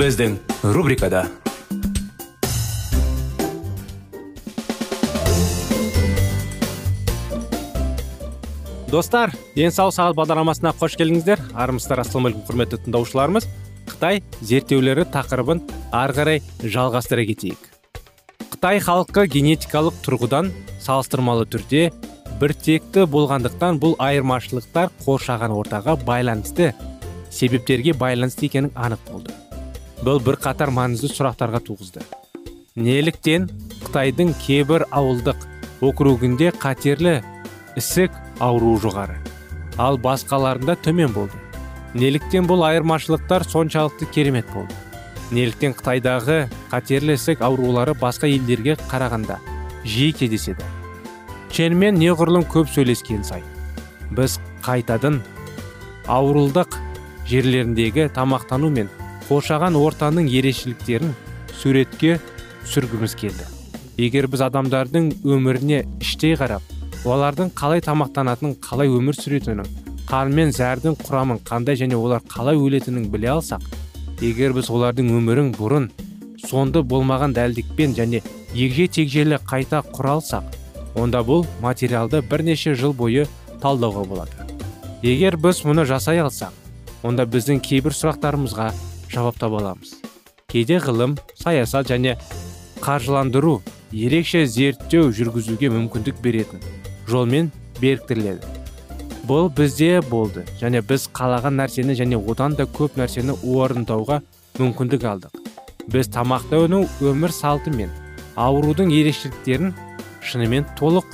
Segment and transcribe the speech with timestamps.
[0.00, 0.38] Біздің
[0.72, 1.26] рубрикада
[8.88, 11.42] достар денсаулық сағат бағдарламасына қош келдіңіздер.
[11.52, 13.48] Армысыздар ассалаумағалейкум құрметті тыңдаушыларымыз.
[13.90, 15.60] Қытай зерттеулері тақырыбын
[15.92, 17.60] ары қарай жалғастыра кетейік.
[18.54, 20.48] Қытай халқы генетикалық тұрғыдан
[20.80, 21.90] салыстырмалы түрде
[22.40, 26.72] біртекті болғандықтан бұл айырмашылықтар қоршаған ортаға байланысты
[27.28, 29.36] себептерге байланысты екені анық болды.
[30.04, 32.02] Бұл бір қатар маңызды сұрақтарға туғызды.
[32.80, 33.48] Неліктен
[33.84, 35.42] қытайдың кейбір ауылдық
[35.84, 37.18] округінде қатерлі
[37.76, 39.18] ісік ауруы жоғары?
[39.76, 41.36] Ал басқаларында төмен болды.
[41.92, 44.72] Неліктен бұл айырмашылықтар соншалықты керемет болды?
[45.30, 49.36] Неліктен қытайдағы қатерлі ісік аурулары басқа елдерге қарағанда
[49.84, 50.64] жиі кездеседі?
[51.50, 53.46] Ченмен неғұрлым көп сөйлескен сайын
[54.16, 55.20] біз қайтадан
[56.10, 56.78] ауылдық
[57.30, 58.88] жерлеріндегі тамақтану мен
[59.30, 61.12] қоршаған ортаның ерекшеліктерін
[61.54, 62.16] суретке
[62.64, 63.46] түсіргіміз келді.
[64.00, 69.70] Егер біз адамдардың өміріне іштей қарап олардың қалай тамақтанатынын қалай өмір сүретінін
[70.10, 73.62] қан мен зәрдің құрамын қандай және олар қалай өлетінін біле алсақ
[74.18, 75.86] егер біз олардың өмірін бұрын
[76.42, 80.58] сонды болмаған дәлдікпен және егжей тегжейлі қайта құра алсақ
[80.98, 83.28] онда бұл материалды бірнеше жыл бойы
[83.62, 84.48] талдауға болады.
[85.02, 88.72] Егер біз мұны жасай алсақ онда біздің кейбір сұрақтарымызға
[89.10, 89.96] жауап таба аламыз.
[90.50, 92.16] Кейде ғылым саясат және
[92.80, 93.60] қаржыландыру
[93.92, 96.62] ерекше зерттеу жүргізуге мүмкіндік беретін
[97.10, 97.50] жолмен
[97.80, 98.46] беріктіріледі.
[99.26, 104.20] Бұл бізде болды және біз қалаған нәрсені және одан да көп нәрсені орындауға
[104.58, 105.34] мүмкіндік алдық.
[105.90, 107.92] Біз тамақтану өмір салты мен
[108.36, 109.74] аурудың ерекшеліктерін
[110.22, 111.06] шынымен толық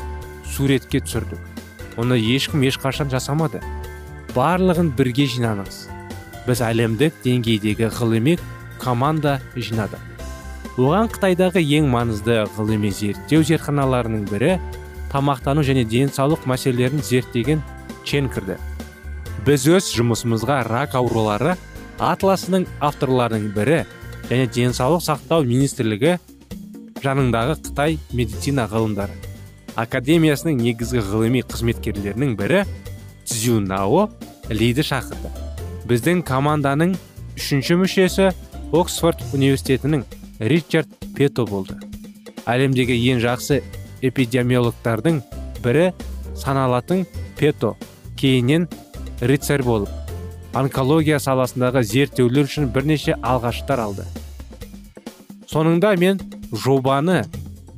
[0.45, 1.41] суретке түсірдік.
[1.97, 3.63] Оны ешкім ешқашан жасамады.
[4.37, 5.87] Барлығын бірге жинаңыз.
[6.47, 8.37] Біз әлемдік деңгейдегі ғылыми
[8.83, 10.01] команда жинадық.
[10.77, 14.57] Оған қытайдағы ең маңызды ғылыми зерттеу зертханаларының бірі
[15.13, 17.63] тамақтану және денсаулық мәселелерін зерттеген
[18.05, 18.59] чен кірді.
[19.47, 21.57] Біз өз жұмысымызға рак аурулары
[21.99, 23.85] атласының авторларының бірі
[24.29, 26.19] және денсаулық сақтау министрлігі
[27.01, 29.17] жанындағы қытай медицина ғылымдары
[29.77, 32.63] академиясының негізгі ғылыми қызметкерлерінің бірі
[33.29, 34.07] цзюнао
[34.49, 35.46] лиді шақырды.
[35.87, 36.95] Біздің команданың
[37.37, 38.31] үшінші мүшесі
[38.75, 40.03] оксфорд университетінің
[40.41, 41.77] ричард пето болды.
[42.47, 43.61] Әлемдегі ең жақсы
[44.07, 45.23] эпидемиологтардың
[45.63, 45.93] бірі
[46.39, 47.07] саналатын
[47.39, 47.77] пето
[48.19, 48.67] кейіннен
[49.21, 49.93] рыцарь болып
[50.57, 54.07] онкология саласындағы зерттеулер үшін бірнеше алғаштар алды.
[55.51, 56.21] Соңында мен
[56.53, 57.23] жобаны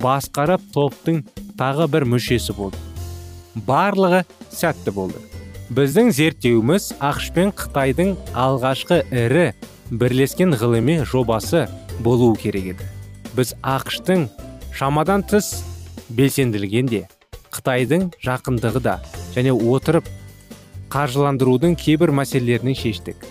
[0.03, 1.25] басқарып топтың
[1.59, 2.81] тағы бір мүшесі болдым.
[3.67, 4.23] Барлығы
[4.55, 5.28] сәтті болды.
[5.69, 9.51] Біздің зерттеуіміз ақш пен қытайдың алғашқы ірі
[9.93, 11.67] бірлескен ғылыми жобасы
[12.01, 12.87] болуы керек еді.
[13.37, 14.31] Біз ақштың
[14.73, 15.61] шамадан тыс
[16.09, 17.03] белсенділігінде
[17.53, 18.95] қытайдың жақындығы да
[19.35, 20.09] және отырып
[20.89, 23.27] қаржыландырудың кейбір мәселелерін шештік.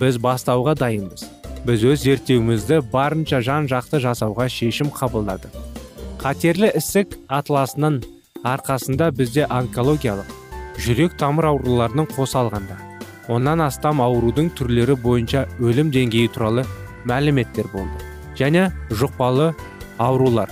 [0.00, 1.22] Біз бастауға дайынбыз.
[1.66, 5.54] Біз өз зерттеуімізді барынша жан жақты жасауға шешім қабылдадық.
[6.18, 8.00] Қатерлі ісік атласының
[8.42, 10.45] арқасында бізде онкологиялық
[10.82, 12.76] жүрек тамыр ауруларының қоса алғанда
[13.32, 16.66] оннан астам аурудың түрлері бойынша өлім деңгейі туралы
[17.08, 17.96] мәліметтер болды.
[18.38, 19.52] Және жұқпалы
[19.98, 20.50] аурулар.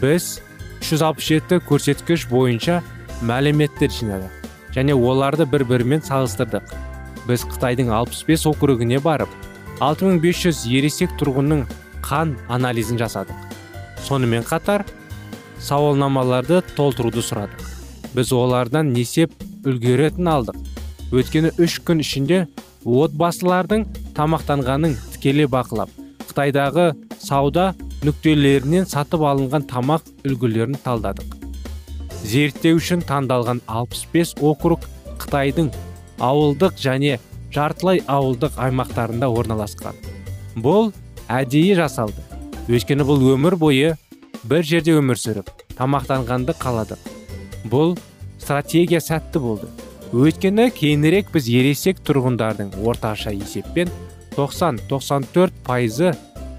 [0.00, 0.38] Біз
[0.80, 2.80] 367 көрсеткіш бойынша
[3.26, 4.40] мәліметтер жинадық
[4.74, 6.64] және оларды бір бірімен салыстырдық.
[7.28, 9.28] Біз қытайдың 65 округіне барып
[9.80, 11.66] 6500 ересек тұрғынның
[12.06, 13.36] қан анализін жасадық.
[14.06, 14.86] Сонымен қатар
[15.60, 17.59] сауалнамаларды толтыруды сұрадық.
[18.14, 19.34] Біз олардан несеп
[19.66, 20.58] үлгеретін алдық.
[21.10, 22.44] Өткені үш күн ішінде
[22.86, 23.86] отбасылардың
[24.16, 25.90] тамақтанғанын тікелей бақылап
[26.30, 27.72] қытайдағы сауда
[28.06, 31.36] нүктелерінен сатып алынған тамақ үлгілерін талдадық.
[32.24, 34.86] Зерттеу үшін таңдалған 65 округ
[35.20, 35.70] қытайдың
[36.20, 37.18] ауылдық және
[37.52, 39.96] жартылай ауылдық аймақтарында орналасқан.
[40.56, 40.92] Бұл
[41.28, 42.22] әдейі жасалды.
[42.70, 43.96] Өйткені бұл өмір бойы
[44.44, 47.19] бір жерде өмір сүріп тамақтанғанды қаладық.
[47.64, 47.96] Бұл
[48.38, 49.68] стратегия сәтті болды.
[50.16, 53.90] Өйткені кейінірек біз ересек тұрғындардың орташа есеппен
[54.36, 56.14] 90-94 пайызы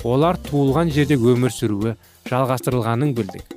[0.08, 1.96] олар туылған жерде өмір сүруі
[2.30, 3.56] жалғастырылғанын білдік.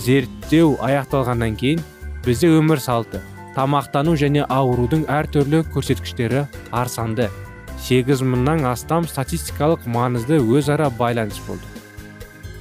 [0.00, 1.84] Зерттеу аяқталғаннан кейін
[2.24, 3.22] бізде өмір салты
[3.56, 6.44] тамақтану және аурудың әртүрлі көрсеткіштері
[6.76, 7.28] арсанды
[7.80, 11.64] сегіз мыңнан астам статистикалық маңызды өзара байланыс болды.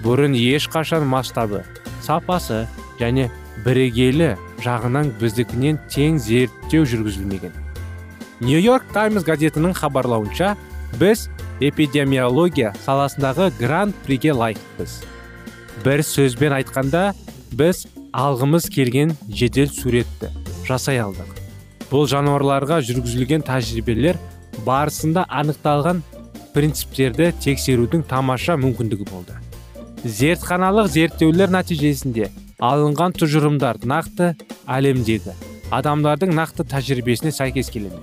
[0.04, 1.66] Бұрын ешқашан масштабы
[2.06, 2.66] сапасы
[3.00, 3.28] және
[3.66, 4.34] бірегейлі
[4.64, 7.54] жағынан біздікінен тең зерттеу жүргізілмеген.
[8.40, 10.56] Нью йорк таймс газетінің хабарлауынша
[11.00, 11.28] біз
[11.60, 15.02] эпидемиология саласындағы гран приге лайықпыз.
[15.84, 17.12] Бір сөзбен айтқанда
[17.52, 17.86] біз
[18.16, 20.32] алғымыз келген жедел суретті
[20.68, 21.28] жасай алдық.
[21.92, 24.20] Бұл жануарларға жүргізілген тәжірибелер
[24.66, 26.04] барысында анықталған
[26.54, 29.36] принциптерді тексерудің тамаша мүмкіндігі болды.
[30.04, 32.30] Зертханалық зерттеулер нәтижесінде
[32.60, 34.34] алынған тұжырымдар нақты
[34.68, 35.36] әлемдегі.
[35.72, 38.00] Адамдардың нақты тәжірибесіне сәйкес келеді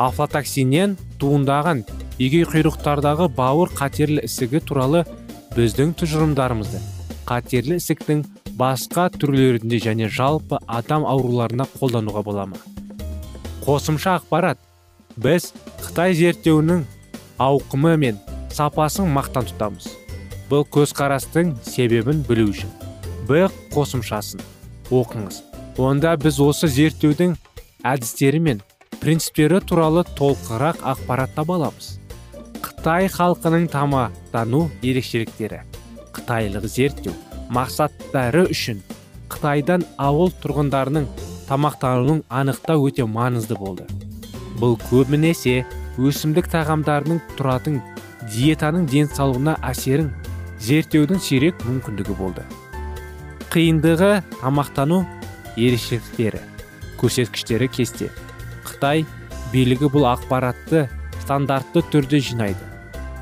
[0.00, 1.82] афлатоксиннен туындаған
[2.18, 5.02] егей құйрықтардағы бауыр қатерлі ісігі туралы
[5.52, 6.80] біздің тұжырымдарымызды
[7.28, 8.24] қатерлі ісіктің
[8.60, 12.58] басқа түрлерінде және жалпы адам ауруларына қолдануға бола ма?
[13.66, 14.58] Қосымша ақпарат.
[15.20, 15.50] Біз
[15.84, 16.84] қытай зерттеуінің
[17.38, 18.20] ауқымы мен
[18.56, 19.92] сапасын мақтан тұтамыз.
[20.50, 22.79] Бұл көзқарастың себебін білу үшін.
[23.28, 24.40] Б қосымшасын.
[24.90, 25.42] Оқыңыз.
[25.78, 27.36] Онда біз осы зерттеудің
[27.86, 28.62] әдістері мен
[29.00, 31.96] принциптері туралы толығырақ ақпарат таба аламыз.
[32.60, 35.62] Қытай халқының тамақтану ерекшеліктері.
[36.16, 37.14] Қытайлық зерттеу
[37.50, 38.82] мақсаттары үшін
[39.30, 41.06] қытайдан ауыл тұрғындарының
[41.48, 43.86] тамақтануын анықтау өте маңызды болды.
[44.60, 45.64] Бұл көбінесе
[45.98, 47.80] өсімдік тағамдарының тұратын
[48.30, 50.10] диетаның денсаулығына әсерін
[50.62, 52.44] зерттеудің сирек мүмкіндігі болды.
[53.50, 55.00] Қиындығы тамақтану
[55.58, 56.38] ерекшеліктері
[57.00, 58.10] көрсеткіштері кесте.
[58.62, 59.02] Қытай
[59.50, 60.84] билігі бұл ақпаратты
[61.24, 62.62] стандартты түрде жинайды.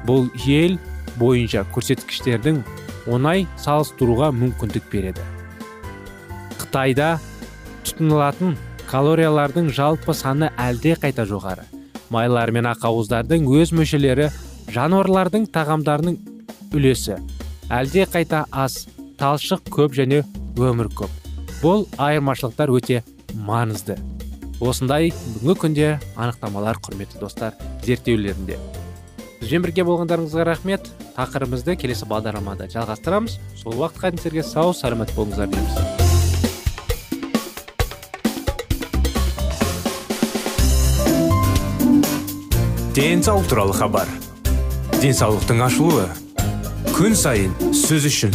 [0.05, 0.77] Бұл ел
[1.17, 2.61] бойынша көрсеткіштердің
[3.09, 5.25] оңай салыстыруға мүмкіндік береді.
[6.61, 7.15] Қытайда
[7.87, 8.59] тұтынылатын
[8.91, 11.65] калориялардың жалпы саны әлде қайта жоғары.
[12.13, 14.29] Майлар мен ақауыздардың өз мүшелері
[14.77, 16.21] жануарлардың тағамдарының
[16.77, 17.17] үлесі
[17.73, 18.85] әлде қайта аз.
[19.19, 20.23] Талшық көп және
[20.59, 21.11] өмір көп.
[21.59, 23.03] Бұл айырмашылықтар өте
[23.35, 23.99] маңызды.
[24.63, 25.11] Осындай
[25.43, 28.59] бүгінгі күнде анықтамалар құрметті достар зерттеулерінде.
[29.43, 30.91] Бізбен бірге болғандарыңызға рахмет.
[31.19, 33.39] Тақырыбымызды келесі бағдарламада жалғастырамыз.
[33.59, 36.07] Сол уақытқа дейін сіздерге сау саламат болыңыздар дейміз.
[42.99, 44.09] Денсаулық туралы хабар.
[44.99, 46.07] Денсаулықтың ашылуы.
[46.95, 48.35] Күн сайын сөз үшін.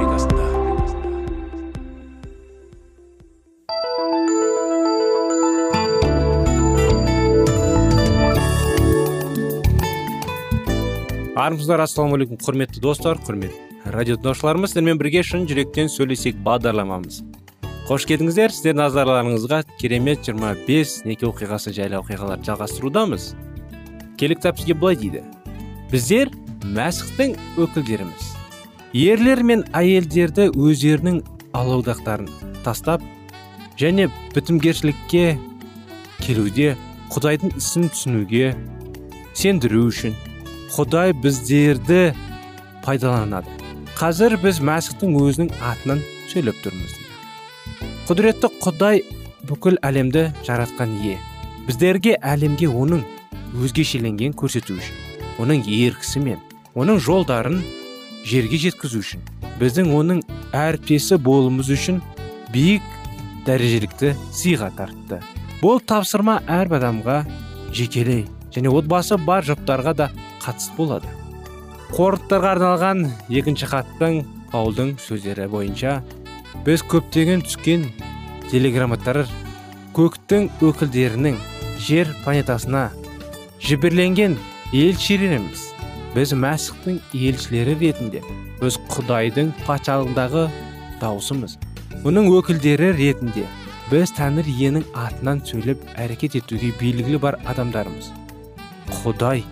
[11.51, 17.17] Армысыздар ассалаумағалейкум құрметті достар құрметті радио тыңдаушыларымыз сіздермен бірге шын жүректен сөйлесейік бағдарламамыз.
[17.89, 18.53] Қош келдіңіздер.
[18.55, 23.25] Сіздер назарларыңызға керемет 25 неке оқиғасы жайлы оқиғаларды жалғастырудамыз.
[24.21, 25.25] Келі кітап бізге былай дейді.
[25.91, 26.31] Біздер
[26.63, 28.31] мәсіхтің өкілдеріміз.
[28.95, 31.19] Ерлер мен әйелдерді өздерінің
[31.57, 32.31] алаудақтарын
[32.63, 33.03] тастап
[33.81, 35.37] және бітімгершілікке
[36.23, 36.75] келуде
[37.11, 38.53] құдайдың ісін түсінуге
[39.33, 40.15] сендіру үшін
[40.71, 42.11] құдай біздерді
[42.85, 43.51] пайдаланады.
[43.99, 46.01] Қазір біз мәсіхтің өзінің атынан
[46.31, 47.01] сөйлеп тұрмыз
[48.11, 49.03] құдіретті құдай
[49.47, 51.19] бүкіл әлемді жаратқан ие.
[51.67, 53.03] Біздерге әлемге оның
[53.61, 54.97] өзгешеленген көрсету үшін
[55.43, 56.41] оның еркісі мен
[56.75, 57.61] оның жолдарын
[58.27, 59.23] жерге жеткізу үшін
[59.61, 60.19] біздің оның
[60.57, 62.01] әріптесі болуымыз үшін
[62.51, 62.83] биік
[63.45, 65.21] дәрежелікті сыйға тартты.
[65.61, 67.21] Бұл тапсырма әр адамға
[67.71, 70.09] жекелей және отбасы бар жұптарға да
[70.41, 71.09] қатысты болады.
[71.91, 74.21] Қорыттарға арналған екінші хаттың
[74.51, 75.99] паулдың сөздері бойынша
[76.65, 77.87] біз көптеген түскен
[78.51, 79.23] телеграмматтар
[79.95, 81.39] көктің өкілдерінің
[81.83, 82.89] жер планетасына
[83.63, 84.37] жіберленген
[84.71, 85.65] елшілеріміз
[86.15, 88.23] біз мәсіхтің елшілері ретінде
[88.61, 90.45] біз құдайдың патшалығындағы
[91.03, 91.57] даусымыз
[92.07, 93.45] оның өкілдері ретінде
[93.91, 98.07] біз тәңір иенің атынан сөйлеп әрекет етуге белгілі бар адамдарымыз.
[99.01, 99.43] Құдай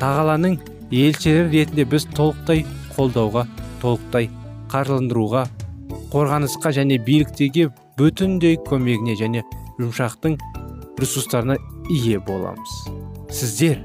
[0.00, 0.58] тағаланың
[0.90, 2.64] елшілері ретінде біз толықтай
[2.96, 3.46] қолдауға
[3.82, 4.30] толықтай
[4.72, 5.46] қаржыландыруға
[6.12, 7.68] қорғанысқа және биліктегі
[7.98, 9.42] бүтіндей көмегіне және
[9.80, 10.38] жұмшақтың
[11.00, 11.56] ресурстарына
[11.90, 12.72] ие боламыз.
[13.30, 13.82] Сіздер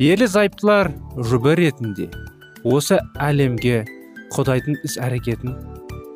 [0.00, 2.10] ерлі зайыптылар жұбы ретінде
[2.64, 3.84] осы әлемге
[4.34, 5.56] құдайдың іс әрекетін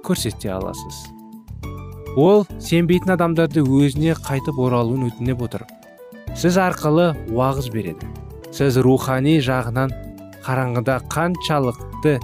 [0.05, 0.99] көрсете аласыз.
[2.17, 5.65] Ол сенбейтін адамдарды өзіне қайтып оралуын өтініп отыр.
[6.39, 8.07] Сіз арқылы уағыз береді.
[8.55, 9.91] Сіз рухани жағынан
[10.45, 12.19] қараңғыда қаншалықты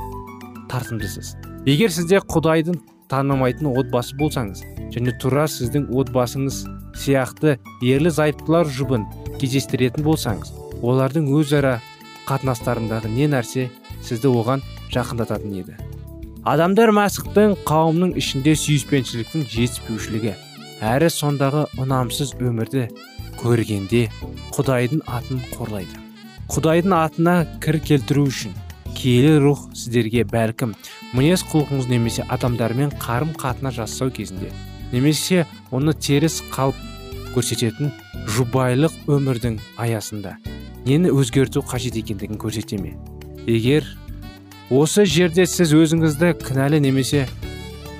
[0.70, 1.34] тартымдысыз.
[1.66, 2.78] Егер сізде құдайдың
[3.10, 4.62] танымайтын отбасы болсаңыз
[4.94, 6.62] және тура сіздің отбасыңыз
[6.94, 9.06] сияқты ерлі зайыптылар жұбын
[9.40, 11.78] кездестіретін болсаңыз олардың өзара
[12.28, 13.66] қатынастарындағы не нәрсе
[14.06, 14.62] сізді оған
[14.94, 15.78] жақындататын еді?
[16.46, 20.36] Адамдар мәсіхтің қауымның ішінде сүйіспеншіліктің жетіспеушілігі
[20.80, 22.86] әрі сондағы ұнамсыз өмірді
[23.42, 24.06] көргенде
[24.56, 26.09] құдайдың атын қорлайды.
[26.50, 28.54] Құдайдың атына кір келтіру үшін
[28.98, 30.72] киелі рух сіздерге бәлкім
[31.14, 34.50] мінез құлқыңыз немесе адамдармен қарым қатынас жасау кезінде
[34.90, 36.80] немесе оны теріс қалып
[37.36, 37.92] көрсететін
[38.34, 40.32] жұбайлық өмірдің аясында
[40.88, 42.96] нені өзгерту қажет екендігін көрсете ме
[43.46, 43.86] егер
[44.74, 47.28] осы жерде сіз өзіңізді кінәлі немесе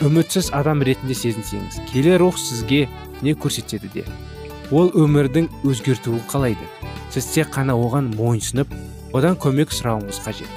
[0.02, 2.88] үмітсіз адам ретінде сезінсеңіз келе рух сізге
[3.22, 4.04] не көрсетеді де?
[4.70, 6.66] Ол өмірдің өзгертуін қалайды.
[7.10, 8.72] Сіз тек қана оған мойынсынып
[9.16, 10.50] одан көмек сұрауыңыз қажет.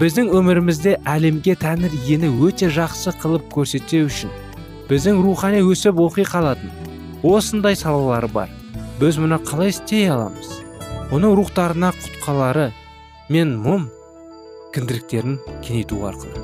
[0.00, 4.32] Біздің өмірімізде әлемге тәңір ені өте жақсы қылып көрсете үшін
[4.88, 6.72] біздің рухани өсіп оқи қалатын
[7.22, 8.48] осындай салалары бар.
[9.00, 10.58] Біз мұны қалай істей аламыз?
[11.12, 12.70] Оның рухтарына құтқалары
[13.28, 13.86] мен мұм
[14.72, 16.40] кіндіріктерін кеңейту арқылы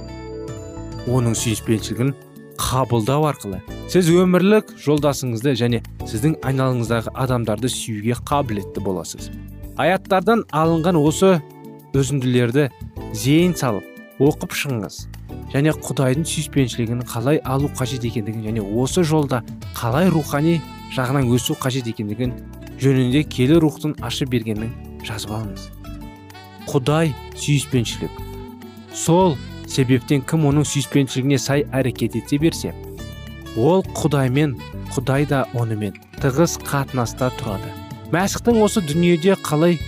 [1.08, 2.12] оның сүйіспеншілігін
[2.60, 9.30] қабылдау арқылы сіз өмірлік жолдасыңызды және сіздің айналаңыздағы адамдарды сүюге қабілетті боласыз.
[9.80, 11.38] Аяттардан алынған осы
[11.96, 12.66] үзінділерді
[13.16, 14.98] зейін салып оқып шығыңыз.
[15.54, 19.40] Және құдайдың сүйіспеншілігін қалай алу қажет екендігін және осы жолда
[19.78, 20.58] қалай рухани
[20.92, 22.34] жағынан өсу қажет екендігін
[22.82, 24.74] жөнінде келі рухтың ашып бергенін
[25.08, 25.70] жазып алыңыз.
[26.68, 28.20] Құдай сүйіспеншілік.
[28.92, 32.74] Сол себептен кім оның сүйіспеншілігіне сай әрекет ете берсе
[33.58, 34.54] ол құдаймен
[34.94, 37.72] құдай да онымен тығыз қатынаста тұрады.
[38.14, 39.78] Мәсіхтің осы дүниеде қалай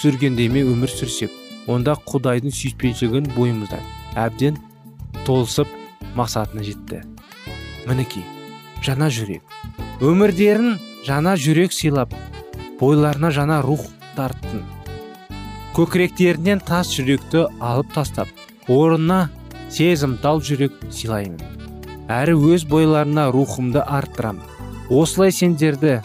[0.00, 1.34] сүргендеме өмір сүрсек
[1.66, 3.80] онда құдайдың сүйіспеншілігін бойымызда
[4.22, 4.60] әбден
[5.26, 5.68] толысып
[6.16, 7.02] мақсатына жетті.
[7.88, 8.24] Мінекей
[8.86, 9.42] жаңа жүрек.
[10.04, 10.78] Өмірдерін
[11.08, 12.14] жаңа жүрек сыйлап
[12.80, 14.64] бойларына жаңа рух тарттың
[15.76, 18.30] көкіректерінен тас жүректі алып тастап
[18.72, 19.26] орнына
[19.68, 21.55] сезімтал жүрек сыйлаймын.
[22.12, 24.42] Әрі өз бойларына рухымды арттырамын
[24.90, 25.98] осылай сендерді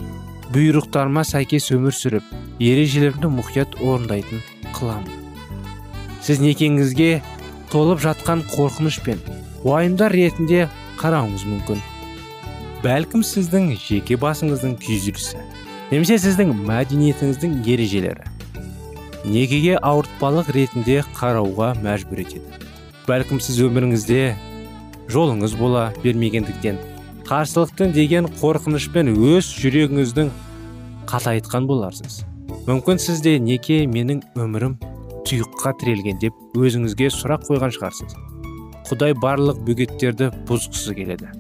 [0.54, 4.42] бұйрықтарыма сәйкес өмір сүріп ережелерімді мұқият орындайтын
[4.76, 5.22] қыламын
[6.26, 7.22] сіз некеңізге
[7.72, 9.22] толып жатқан қорқыныш пен
[9.64, 10.68] уайымдар ретінде
[11.02, 11.82] қарауыңыз мүмкін.
[12.82, 15.42] Бәлкім сіздің жеке басыңыздың күйзелісі
[15.92, 18.26] немесе сіздің мәдениетіңіздің ережелері
[19.26, 22.62] некеге ауыртпалық ретінде қарауға мәжбүр етеді.
[23.06, 24.22] Бәлкім сіз өміріңізде
[25.12, 26.80] жолыңыз бола бермегендіктен
[27.28, 30.32] қарсылықтың деген қорқынышпен өз жүрегіңіздің
[31.12, 32.22] қатайтқан боларсыз.
[32.68, 34.78] Мүмкін сізде неке менің өмірім
[35.28, 38.18] тұйыққа тірелген деп өзіңізге сұрақ қойған шығарсыз.
[38.90, 41.32] Құдай барлық бөгеттерді бұзғысы келеді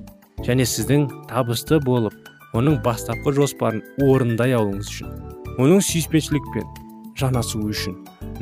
[0.45, 2.15] және сіздің табысты болып
[2.57, 5.11] оның бастапқы жоспарын орындай алуыңыз үшін
[5.61, 6.65] оның сүйіспеншілікпен
[7.19, 7.97] жанасуы үшін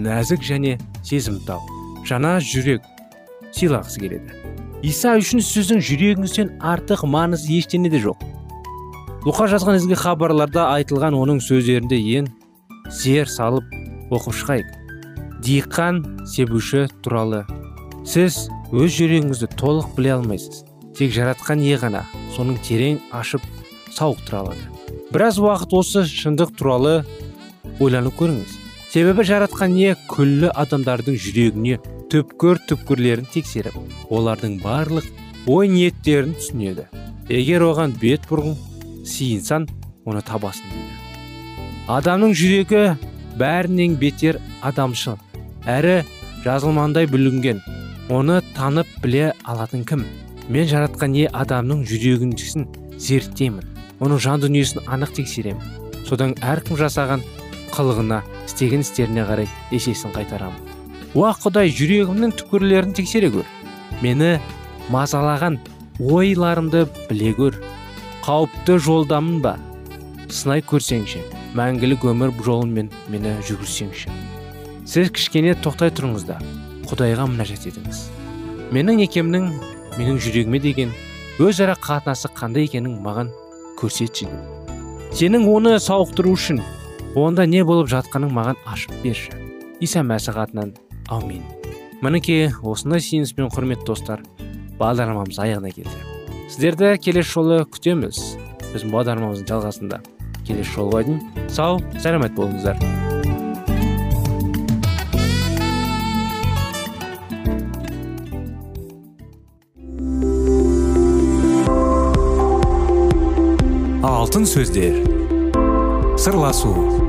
[0.06, 1.66] нәзік және сезімтал
[2.08, 2.86] жана жүрек
[3.52, 4.36] сыйлағысы келеді.
[4.86, 8.22] Иса үшін сіздің жүрегіңізден артық маңызды ештеңе де жоқ.
[9.26, 12.30] Луқа жазған ізгі хабарларда айтылған оның сөздерінде ең
[13.02, 13.68] зер салып
[14.16, 14.70] оқып шығайық
[15.44, 17.46] диқан себуші туралы.
[18.08, 20.64] Сіз өз жүрегіңізді толық біле алмайсыз.
[20.96, 22.06] Тек жаратқан ие ғана
[22.36, 23.44] соның терең ашып
[23.96, 24.64] сауықтыра алады.
[25.12, 27.02] Біраз уақыт осы шындық туралы
[27.80, 28.59] ойланып көріңіз.
[28.90, 31.78] Себебі жаратқан не күллі адамдардың жүрегіне
[32.10, 33.76] түпкір түпкірлерін тексеріп
[34.10, 35.06] олардың барлық
[35.46, 36.88] ой ниеттерін түсінеді.
[37.30, 38.56] Егер оған бет бұрғын
[39.06, 39.68] сиынсаң
[40.10, 40.98] оны табасың дейді.
[41.90, 42.84] Адамның жүрегі
[43.38, 45.20] бәрінен бетер адамшыл.
[45.70, 46.02] Әрі
[46.46, 47.62] жазылмандай бүлінген
[48.10, 50.06] оны танып біле алатын кім?
[50.50, 52.66] Мен жаратқан не адамның жүрегіндісін
[52.98, 53.70] зерттеймін.
[54.02, 55.62] Оның жан дүниесін анық тексеремін.
[56.10, 57.22] Содан әркім жасаған
[57.74, 60.60] қылығына істеген істеріне қарай есесін қайтарамын.
[61.18, 63.48] Уа құдай жүрегімнің түкірлерін тексере көр
[64.04, 64.38] мені
[64.94, 65.58] мазалаған
[66.00, 67.58] ойларымды біле көр
[68.26, 69.56] қауіпті жолдамын ба?
[70.30, 71.24] Сынай көрсеңші
[71.58, 74.14] мәңгілік өмір жолымен мені жүгірсеңші.
[74.86, 76.38] Сіз кішкене тоқтай тұрыңыз да
[76.90, 78.06] құдайға мінәжат етіңіз.
[78.74, 79.50] Менің некемнің
[79.98, 80.94] менің жүрегіме деген
[81.42, 83.34] өзара қатынасы қандай екенін маған
[83.82, 84.30] көрсетші.
[85.14, 86.62] Сенің оны сауықтыру үшін
[87.20, 89.36] онда не болып жатқаның маған ашып берші.
[89.80, 90.76] Иса мәсіх атынан
[91.10, 91.44] аумин
[92.02, 94.22] мінекей осындай сүйініспен құрметті достар
[94.80, 95.92] бағдарламамыз аяғына келді.
[96.48, 98.22] Сіздерді келесі жолы күтеміз.
[98.72, 100.00] Біздің бағдарламамыздың жалғасында
[100.48, 102.80] келесі жолға дейін сау сәлемет болыңыздар.
[114.08, 115.04] Алтын сөздер.
[116.20, 117.09] Сырласу.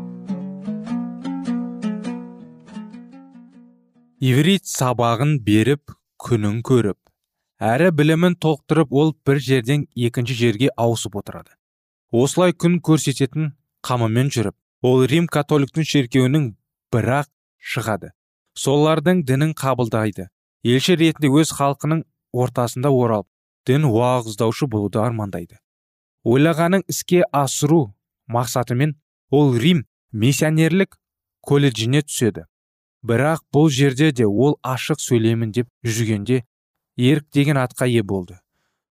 [4.21, 6.97] Иврит сабағын беріп күнін көріп
[7.57, 11.55] әрі білімін толықтырып ол бір жерден екінші жерге ауысып отырады.
[12.13, 13.47] Осылай күн көрсететін
[13.81, 14.53] қамымен жүріп
[14.85, 16.45] ол рим католиктің шіркеуінің
[16.93, 17.31] бірақ
[17.73, 18.11] шығады.
[18.53, 20.27] Солардың дінін қабылдайды.
[20.61, 23.29] Елші ретінде өз халқының ортасында оралып
[23.65, 25.57] дін уағыздаушы болуды армандайды.
[26.21, 27.95] Ойлағанын іске асыру
[28.29, 28.99] мақсатымен
[29.33, 30.99] ол рим миссионерлік
[31.41, 32.45] колледжіне түседі.
[33.03, 36.43] Бірақ бұл жерде де ол ашық сөйлеймін деп жүргенде
[36.97, 38.39] ерік деген атқа ие болды.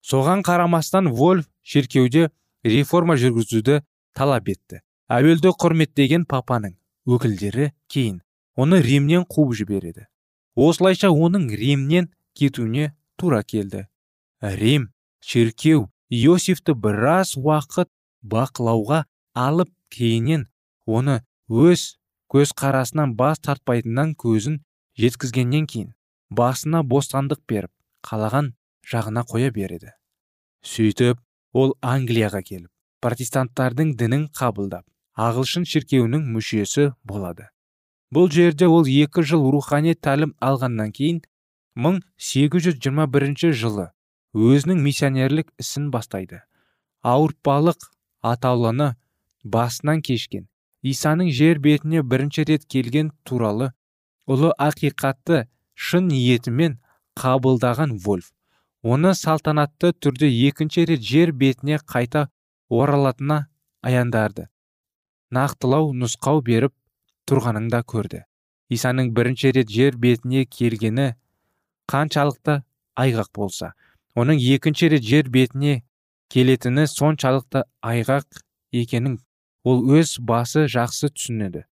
[0.03, 2.31] Соған қарамастан вольф шеркеуде
[2.64, 3.83] реформа жүргізуді
[4.14, 4.81] талап етті.
[5.11, 8.20] Әуелді құрметтеген папаның өкілдері кейін
[8.57, 10.07] оны римнен қуып жібереді.
[10.57, 13.87] Осылайша оның римнен кетуіне тура келді.
[14.40, 17.90] Рим шіркеу иосифті біраз уақыт
[18.23, 20.49] бақылауға алып кейіннен
[20.87, 21.99] оны өз
[22.31, 24.61] көзқарасынан бас тартпайтыннан көзін
[25.03, 25.88] жеткізгеннен кейін
[26.40, 27.73] басына бостандық беріп
[28.07, 28.53] қалаған
[28.93, 29.95] жағына қоя береді.
[30.62, 31.19] Сөйтіп
[31.53, 32.71] ол англияға келіп
[33.03, 34.85] протестанттардың дінін қабылдап
[35.16, 37.49] ағылшын шіркеуінің мүшесі болады.
[38.14, 41.23] Бұл жерде ол екі жыл рухани тәлім алғаннан кейін
[41.79, 43.88] 1821 жылы
[44.35, 46.43] өзінің миссионерлік ісін бастайды.
[47.03, 47.90] Ауыртпалық
[48.23, 48.95] атаулыны
[49.43, 50.49] басынан кешкен
[50.83, 53.73] исаның жер бетіне бірінші рет келген туралы
[54.31, 56.79] ұлы ақиқатты шын ниетімен
[57.21, 58.33] қабылдаған вольф
[58.83, 62.29] оны салтанатты түрде екінші рет жер бетіне қайта
[62.71, 63.45] оралатынына
[63.83, 64.49] аяндарды
[65.31, 66.75] нақтылау нұсқау беріп
[67.31, 68.25] тұрғанын да көрді.
[68.71, 71.12] Исаның бірінші рет жер бетіне келгені
[71.90, 72.61] қаншалықты
[72.99, 73.73] айғақ болса
[74.19, 75.81] оның екінші рет жер бетіне
[76.31, 78.43] келетіні соншалықты айғақ
[78.83, 79.19] екенін
[79.64, 81.64] ол өз басы жақсы түсінеді.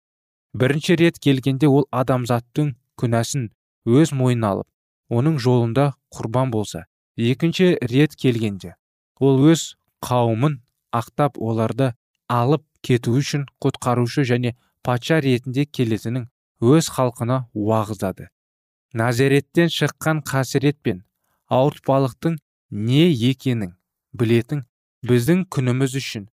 [0.54, 3.50] Бірінші рет келгенде ол адамзаттың күнәсін
[3.86, 4.68] өз мойнына алып
[5.20, 6.86] оның жолында құрбан болса
[7.18, 8.76] екінші рет келгенде
[9.20, 10.60] ол өз қауымын
[11.00, 11.94] ақтап оларды
[12.28, 16.28] алып кету үшін құтқарушы және патша ретінде келетінін
[16.62, 18.30] өз халқына уағыздады.
[18.94, 21.04] Назареттен шыққан қасірет пен
[21.54, 22.38] ауыртпалықтың
[22.72, 23.76] не екенін
[24.14, 24.64] білетін
[25.08, 26.28] біздің күніміз үшін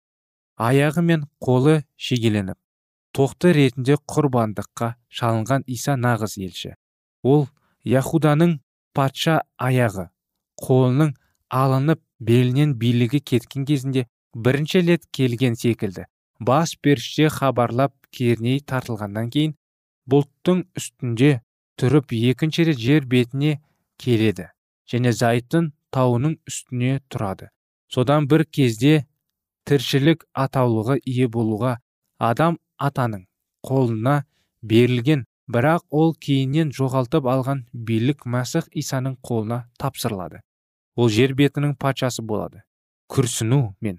[0.56, 2.58] аяғы мен қолы шегеленіп
[3.14, 6.74] тоқты ретінде құрбандыққа шалынған иса нағыз елші.
[7.22, 7.46] Ол
[7.86, 8.58] яхуданың
[8.94, 10.08] патша аяғы
[10.60, 11.14] қолының
[11.54, 16.06] алынып белінен билігі кеткен кезінде бірінші рет келген секілді.
[16.40, 19.54] Бас періште хабарлап керней тартылғаннан кейін
[20.10, 21.38] бұлттың үстінде
[21.78, 23.60] тұрып екінші рет жер бетіне
[24.02, 24.50] келеді
[24.90, 27.50] және зайтын тауының үстіне тұрады.
[27.88, 29.04] Содан бір кезде
[29.68, 31.78] тіршілік атаулығы ие болуға
[32.18, 33.26] адам атаның
[33.68, 34.22] қолына
[34.62, 35.24] берілген.
[35.44, 40.40] Бірақ ол кейіннен жоғалтып алған билік мәсіх исаның қолына тапсырылады.
[40.96, 42.62] Ол жер бетінің патшасы болады.
[43.12, 43.98] Күрсіну мен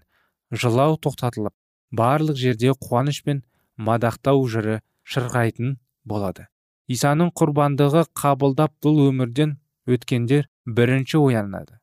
[0.49, 1.53] жылау тоқтатылып
[1.93, 3.43] барлық жерде қуаныш пен
[3.77, 6.47] мадақтау жыры шырқайтын болады.
[6.89, 11.77] Исаның құрбандығы қабылдап бұл өмірден өткендер бірінші оянады.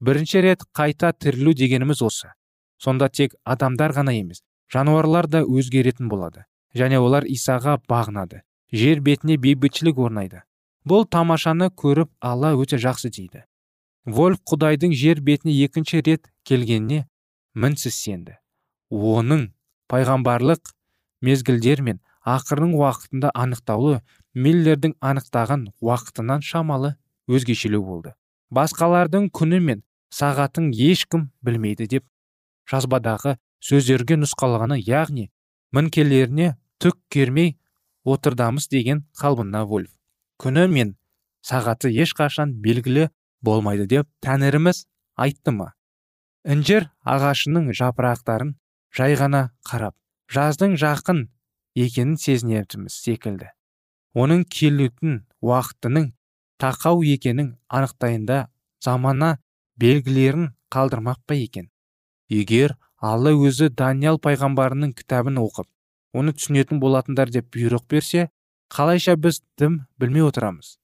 [0.00, 2.32] Бірінші рет қайта тірілу дегеніміз осы.
[2.78, 6.44] Сонда тек адамдар ғана емес жануарлар да өзгеретін болады.
[6.74, 10.42] Және олар исаға бағынады жер бетіне бейбітшілік орнайды.
[10.84, 13.44] Бұл тамашаны көріп алла өте жақсы дейді.
[14.04, 17.06] Вольф құдайдың жер бетіне екінші рет келгеніне
[17.54, 18.36] мінсіз сенді.
[18.90, 19.50] Оның
[19.88, 20.72] пайғамбарлық
[21.24, 24.00] мезгілдер мен ақырының уақытында анықтаулы
[24.34, 26.94] миллердің анықтаған уақытынан шамалы
[27.28, 28.14] өзгешелеу болды.
[28.52, 29.82] Басқалардың күні мен
[30.14, 32.04] сағатын ешкім білмейді деп
[32.70, 35.28] жазбадағы сөздерге нұсқалғаны яғни
[35.74, 37.56] мінкелеріне түк кермей
[38.04, 39.90] отырдамыз деген қалбына вольф.
[40.38, 40.94] Күні мен
[41.44, 43.08] сағаты ешқашан белгілі
[43.42, 44.84] болмайды деп тәңіріміз
[45.18, 45.72] айтты ма?
[46.48, 48.54] Інжір ағашының жапырақтарын
[48.94, 49.96] жай ғана қарап
[50.32, 51.24] жаздың жақын
[51.76, 53.50] екенін сезінетіміз секілді.
[54.14, 56.12] Оның келетін уақытының
[56.62, 58.46] тақау екенін анықтайында
[58.84, 59.36] замана
[59.78, 61.68] белгілерін қалдырмақ па екен?
[62.32, 65.68] Егер алла өзі даниял пайғамбарының кітабын оқып
[66.18, 68.28] оны түсінетін болатындар деп бұйрық берсе
[68.74, 70.76] қалайша біз дым білмей отырамыз?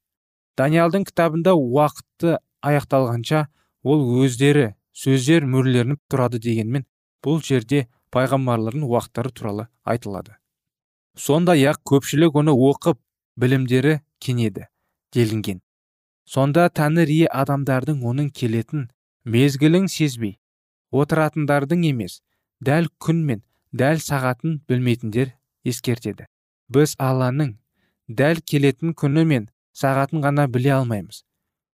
[0.57, 3.47] Даниялдың кітабында уақытты аяқталғанша
[3.83, 6.87] ол өздері сөздер мөрлерініп тұрады дегенмен
[7.25, 10.37] бұл жерде пайғамбарлардың уақыттары туралы айтылады.
[11.19, 13.01] Сондай ақ көпшілік оны оқып
[13.37, 14.69] білімдері кенеді
[15.13, 15.61] делінген.
[16.25, 18.89] Сонда тәңір адамдардың оның келетін
[19.25, 20.39] мезгілін сезбей
[21.01, 22.21] отыратындардың емес
[22.65, 25.33] дәл күн мен дәл сағатын білмейтіндер
[25.67, 26.27] ескертеді.
[26.69, 27.57] Біз алланың
[28.09, 31.25] дәл келетін күні мен сағатын ғана біле алмаймыз.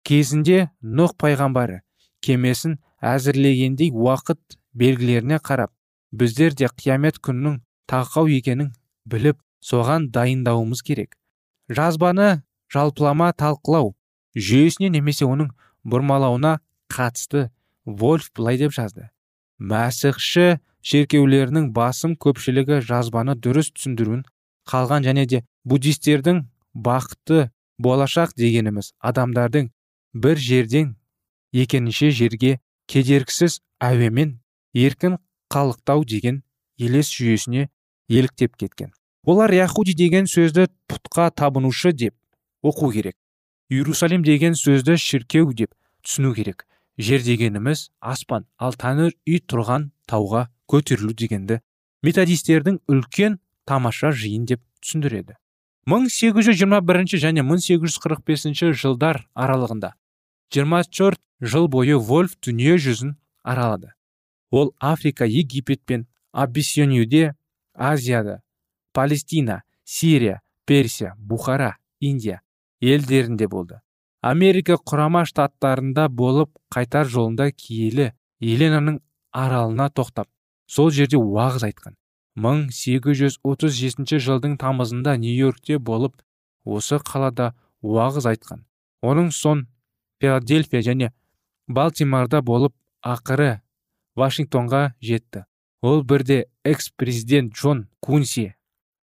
[0.07, 1.81] Кезінде нұх пайғамбары
[2.22, 5.72] кемесін әзірлегендей уақыт белгілеріне қарап
[6.12, 8.72] біздер де қиямет күннің тақау екенін
[9.07, 11.16] біліп соған дайындауымыз керек.
[11.68, 13.94] Жазбаны жалпылама талқылау
[14.37, 15.50] жүйесіне немесе оның
[15.87, 16.59] бұрмалауына
[16.92, 17.48] қатысты
[17.87, 19.09] вольф былай деп жазды.
[19.59, 24.27] Мәсіхші шеркеулерінің басым көпшілігі жазбаны дұрыс түсіндіруін
[24.68, 26.42] қалған және де буддистердің
[26.75, 29.70] бақытты болашақ дегеніміз адамдардың
[30.14, 30.96] бір жерден
[31.53, 32.59] екінші жерге
[32.90, 34.37] кедергісіз әуемен
[34.75, 35.18] еркін
[35.53, 36.42] қалықтау деген
[36.79, 37.68] елес жүйесіне
[38.09, 38.92] еліктеп кеткен.
[39.25, 42.14] Олар яхуди деген сөзді пұтқа табынушы деп
[42.62, 43.16] оқу керек.
[43.70, 46.66] Иерусалим деген сөзді шіркеу деп түсіну керек.
[46.98, 48.46] Жер дегеніміз аспан.
[48.59, 51.61] Ал тәңір үй тұрған тауға көтерілу дегенді
[52.06, 55.37] методистердің үлкен тамаша жиын деп түсіндіреді.
[55.87, 59.92] 1821 және 1845 жылдар аралығында
[60.50, 63.92] 24 жыл бойы вольф дүние жүзін аралады.
[64.50, 67.35] Ол африка египет пен абиссинюде
[67.74, 68.42] азияда
[68.92, 72.40] палестина сирия персия бухара индия
[72.80, 73.80] елдерінде болды.
[74.27, 78.11] Америка құрама штаттарында болып қайтар жолында киелі
[78.41, 78.99] еленаның
[79.33, 80.29] аралына тоқтап
[80.67, 81.95] сол жерде уағыз айтқан.
[82.37, 86.19] 1837 жылдың тамызында нью-йоркте болып
[86.65, 88.65] осы қалада уағыз айтқан.
[89.03, 89.67] Оның сон
[90.21, 91.12] филадельфия және
[91.69, 93.61] балтимарда болып ақыры
[94.17, 95.45] вашингтонға жетті.
[95.83, 98.55] Ол бірде экс президент джон кунси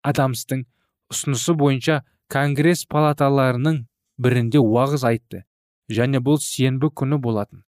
[0.04, 0.66] адамстың
[1.14, 3.86] ұсынысы бойынша конгресс палаталарының
[4.18, 5.44] бірінде уағыз айтты.
[5.90, 7.64] Және бұл сенбі күні болатын.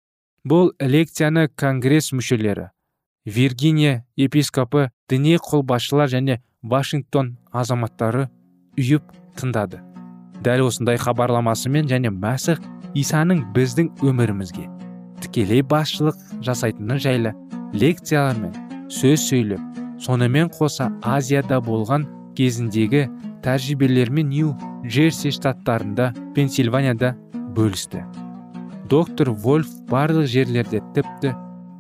[0.45, 2.69] Бұл лекцияны конгресс мүшелері
[3.25, 8.27] виргиния епископы діни қолбасшылар және вашингтон азаматтары
[8.77, 9.79] үйіп тыңдады.
[10.43, 12.59] Дәл осындай хабарламасымен және мәсіх
[12.99, 14.67] исаның біздің өмірімізге
[15.23, 17.31] тікелей басшылық жасайтыны жайлы
[17.73, 18.51] лекциялармен
[18.91, 19.61] сөз сөйлеп
[20.03, 23.07] сонымен қоса азияда болған кезіндегі
[23.43, 24.53] тәжірибелермен нью
[24.87, 27.13] джерси штаттарында пенсильванияда
[27.55, 28.03] бөлісті.
[28.89, 31.33] Доктор вольф барлық жерлерде тіпті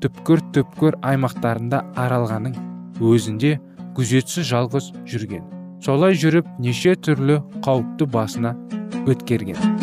[0.03, 2.57] түпкір түпкір аймақтарында аралғаның
[2.99, 3.55] өзінде
[3.97, 5.47] күзетсіз жалғыз жүрген.
[5.83, 8.55] Солай жүріп неше түрлі қауіпті басына
[9.03, 9.82] өткерген.